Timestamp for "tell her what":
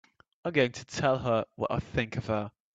0.83-1.69